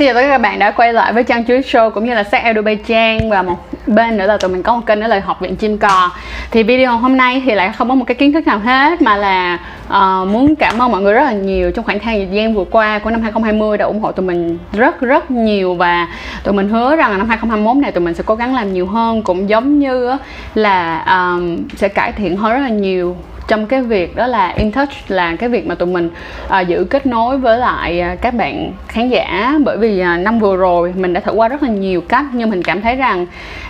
[0.00, 2.14] Xin chào tất cả các bạn đã quay lại với Trang Chuối Show cũng như
[2.14, 3.56] là sách Adobe Trang và một
[3.86, 6.10] bên nữa là tụi mình có một kênh đó là Học viện Chim Cò.
[6.50, 9.16] Thì video hôm nay thì lại không có một cái kiến thức nào hết mà
[9.16, 12.64] là uh, muốn cảm ơn mọi người rất là nhiều trong khoảng thời gian vừa
[12.64, 16.08] qua của năm 2020 đã ủng hộ tụi mình rất rất nhiều và
[16.44, 18.86] tụi mình hứa rằng là năm 2021 này tụi mình sẽ cố gắng làm nhiều
[18.86, 20.16] hơn cũng giống như
[20.54, 23.16] là um, sẽ cải thiện hơn rất là nhiều
[23.50, 26.10] trong cái việc đó là in touch là cái việc mà tụi mình
[26.46, 29.58] uh, giữ kết nối với lại uh, các bạn khán giả.
[29.64, 32.50] Bởi vì uh, năm vừa rồi mình đã thử qua rất là nhiều cách nhưng
[32.50, 33.26] mình cảm thấy rằng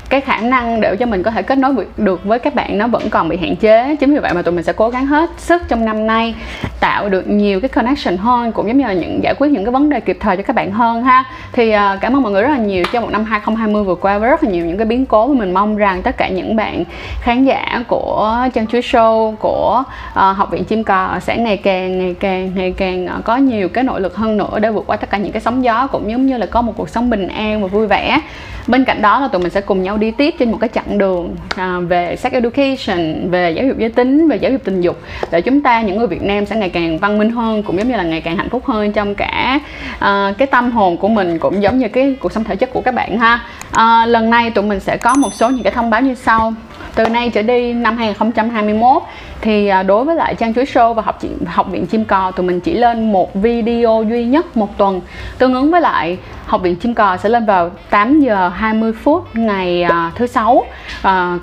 [0.09, 2.87] cái khả năng để cho mình có thể kết nối được với các bạn nó
[2.87, 3.97] vẫn còn bị hạn chế.
[4.01, 6.35] Chính vì vậy mà tụi mình sẽ cố gắng hết sức trong năm nay
[6.81, 9.73] tạo được nhiều cái connection hơn cũng giống như là những giải quyết những cái
[9.73, 11.25] vấn đề kịp thời cho các bạn hơn ha.
[11.53, 14.19] Thì uh, cảm ơn mọi người rất là nhiều cho một năm 2020 vừa qua
[14.19, 16.57] với rất là nhiều những cái biến cố mà mình mong rằng tất cả những
[16.57, 16.85] bạn
[17.21, 21.99] khán giả của chân chuối show của uh, học viện chim cò sẽ ngày càng
[21.99, 24.97] ngày càng ngày càng uh, có nhiều cái nội lực hơn nữa để vượt qua
[24.97, 27.29] tất cả những cái sóng gió cũng giống như là có một cuộc sống bình
[27.29, 28.21] an và vui vẻ.
[28.67, 30.99] Bên cạnh đó là tụi mình sẽ cùng nhau đi tiếp trên một cái chặng
[30.99, 34.97] đường uh, về sex education về giáo dục giới tính về giáo dục tình dục
[35.31, 37.89] để chúng ta những người Việt Nam sẽ ngày càng văn minh hơn cũng giống
[37.89, 39.61] như là ngày càng hạnh phúc hơn trong cả
[39.95, 42.81] uh, cái tâm hồn của mình cũng giống như cái cuộc sống thể chất của
[42.81, 43.41] các bạn ha.
[43.71, 46.55] Uh, lần này tụi mình sẽ có một số những cái thông báo như sau.
[46.95, 49.03] Từ nay trở đi năm 2021
[49.41, 52.47] thì ờ, đối với lại trang chuối show và học học viện chim cò tụi
[52.47, 55.01] mình chỉ lên một video duy nhất một tuần.
[55.39, 59.37] Tương ứng với lại học viện chim cò sẽ lên vào 8 giờ 20 phút
[59.37, 60.65] ngày thứ sáu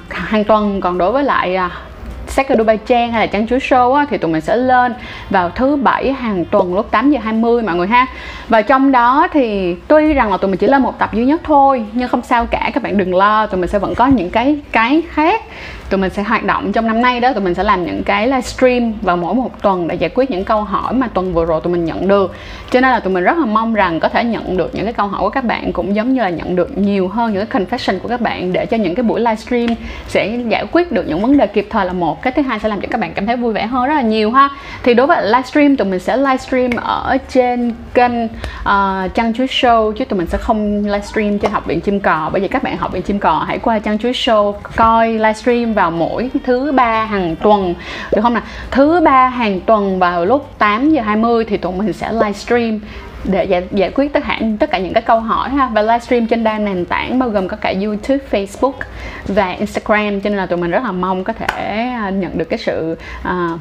[0.09, 0.81] hàng tuần.
[0.81, 1.58] Còn đối với lại
[2.38, 4.93] Sách ở Dubai Trang hay là Trang Chuối Show á, thì tụi mình sẽ lên
[5.30, 8.05] vào thứ bảy hàng tuần lúc 8 giờ 20 mọi người ha.
[8.47, 11.41] Và trong đó thì tuy rằng là tụi mình chỉ lên một tập duy nhất
[11.43, 14.30] thôi nhưng không sao cả các bạn đừng lo tụi mình sẽ vẫn có những
[14.30, 15.42] cái cái khác.
[15.89, 18.27] Tụi mình sẽ hoạt động trong năm nay đó tụi mình sẽ làm những cái
[18.27, 21.61] livestream vào mỗi một tuần để giải quyết những câu hỏi mà tuần vừa rồi
[21.61, 22.36] tụi mình nhận được.
[22.71, 24.93] Cho nên là tụi mình rất là mong rằng có thể nhận được những cái
[24.93, 27.61] câu hỏi của các bạn cũng giống như là nhận được nhiều hơn những cái
[27.61, 29.67] confession của các bạn để cho những cái buổi livestream
[30.08, 32.70] sẽ giải quyết được những vấn đề kịp thời là một cái thứ hai sẽ
[32.70, 34.49] làm cho các bạn cảm thấy vui vẻ hơn rất là nhiều ha.
[34.83, 38.11] Thì đối với livestream tụi mình sẽ livestream ở trên kênh
[38.64, 41.99] ờ, uh, Trăng Chuối Show chứ tụi mình sẽ không livestream trên học viện chim
[41.99, 42.30] cò.
[42.33, 45.73] Bởi vì các bạn học viện chim cò hãy qua Trăng Chuối Show coi livestream
[45.73, 47.76] vào mỗi thứ ba hàng tuần
[48.15, 48.44] được không nào?
[48.71, 52.80] Thứ ba hàng tuần vào lúc 8 giờ 20 thì tụi mình sẽ livestream
[53.23, 55.70] để giải, giải quyết tất cả tất cả những cái câu hỏi ha.
[55.73, 58.73] Và livestream trên đa nền tảng bao gồm có cả YouTube, Facebook
[59.28, 60.22] và Instagram.
[60.22, 62.98] Cho nên là tụi mình rất là mong có thể à, nhận được cái sự
[63.22, 63.60] uh,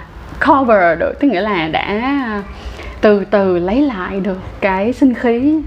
[0.47, 2.01] cover được, tức nghĩa là đã
[3.01, 5.61] từ từ lấy lại được cái sinh khí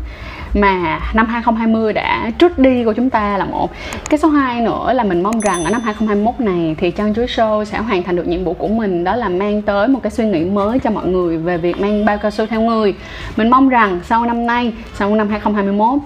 [0.55, 3.73] mà năm 2020 đã trút đi của chúng ta là một.
[4.11, 7.27] Cái số 2 nữa là mình mong rằng ở năm 2021 này thì Trang Chuối
[7.27, 10.11] Show sẽ hoàn thành được nhiệm vụ của mình, đó là mang tới một cái
[10.11, 12.95] suy nghĩ mới cho mọi người về việc mang bao cao su theo người.
[13.37, 15.99] Mình mong rằng sau năm nay, sau năm 2021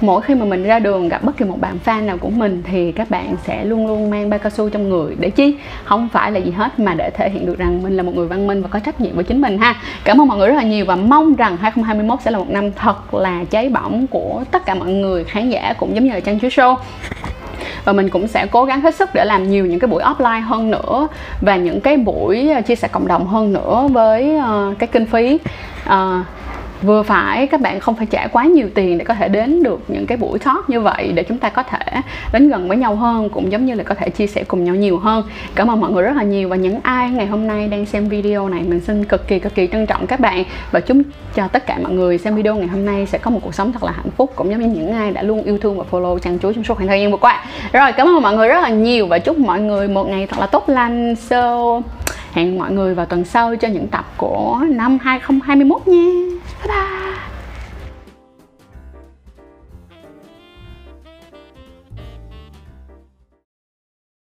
[0.00, 2.62] mỗi khi mà mình ra đường gặp bất kỳ một bạn fan nào của mình
[2.66, 5.16] thì các bạn sẽ luôn luôn mang bao cao su trong người.
[5.18, 5.56] Để chi?
[5.84, 8.26] Không phải là gì hết mà để thể hiện được rằng mình là một người
[8.26, 9.74] văn minh và có trách nhiệm với chính mình ha.
[10.04, 12.72] Cảm ơn mọi người rất là nhiều và mong rằng 2021 sẽ là một năm
[12.72, 16.20] thật là cháy bỏng của tất cả mọi người khán giả cũng giống như là
[16.20, 16.76] trang chuối show.
[17.84, 20.42] Và mình cũng sẽ cố gắng hết sức để làm nhiều những cái buổi offline
[20.42, 21.08] hơn nữa
[21.40, 25.06] và những cái buổi ờ, chia sẻ cộng đồng hơn nữa với uh, cái kinh
[25.06, 25.38] phí.
[25.86, 25.92] Uh,
[26.82, 29.80] vừa phải các bạn không phải trả quá nhiều tiền để có thể đến được
[29.88, 32.00] những cái buổi talk như vậy để chúng ta có thể
[32.32, 34.74] đến gần với nhau hơn, cũng giống như là có thể chia sẻ cùng nhau
[34.74, 35.24] nhiều hơn.
[35.54, 38.08] Cảm ơn mọi người rất là nhiều và những ai ngày hôm nay đang xem
[38.08, 40.44] video này, mình xin cực kỳ cực kỳ trân trọng các bạn.
[40.70, 40.96] Và chúc
[41.34, 43.72] cho tất cả mọi người xem video ngày hôm nay sẽ có một cuộc sống
[43.72, 46.18] thật là hạnh phúc, cũng giống như những ai đã luôn yêu thương và follow
[46.18, 47.44] trang chuối trong suốt khoảng thời gian vừa qua.
[47.72, 50.40] Rồi, cảm ơn mọi người rất là nhiều và chúc mọi người một ngày thật
[50.40, 51.14] là tốt lành.
[51.14, 51.80] So,
[52.32, 56.35] hẹn mọi người vào tuần sau cho những tập của năm 2021 nha.
[56.62, 57.05] 拜拜。